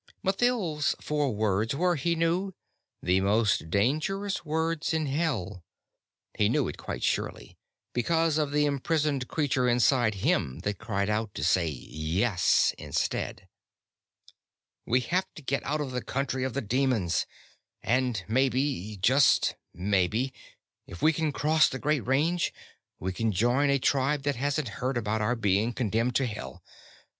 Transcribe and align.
Mathild's 0.23 0.95
four 0.99 1.29
words 1.35 1.75
were, 1.75 1.95
he 1.95 2.15
knew, 2.15 2.55
the 3.03 3.21
most 3.21 3.69
dangerous 3.69 4.43
words 4.43 4.95
in 4.95 5.05
Hell 5.05 5.63
he 6.35 6.49
knew 6.49 6.67
it 6.67 6.75
quite 6.75 7.03
surely, 7.03 7.55
because 7.93 8.39
of 8.39 8.49
the 8.51 8.65
imprisoned 8.65 9.27
creature 9.27 9.69
inside 9.69 10.15
him 10.25 10.57
that 10.61 10.79
cried 10.79 11.07
out 11.07 11.35
to 11.35 11.43
say 11.43 11.67
"Yes" 11.67 12.73
instead. 12.79 13.47
"We 14.87 15.01
have 15.01 15.31
to 15.35 15.43
get 15.43 15.63
out 15.65 15.81
of 15.81 15.91
the 15.91 16.01
country 16.01 16.43
of 16.45 16.55
the 16.55 16.61
demons. 16.61 17.27
And 17.83 18.23
maybe 18.27 18.97
just 19.03 19.53
maybe 19.71 20.33
if 20.87 21.03
we 21.03 21.13
can 21.13 21.31
cross 21.31 21.69
the 21.69 21.77
Great 21.77 22.07
Range, 22.07 22.51
we 22.97 23.13
can 23.13 23.31
join 23.31 23.69
a 23.69 23.77
tribe 23.77 24.23
that 24.23 24.35
hasn't 24.35 24.69
heard 24.81 24.97
about 24.97 25.21
our 25.21 25.35
being 25.35 25.73
condemned 25.73 26.15
to 26.15 26.25
Hell. 26.25 26.63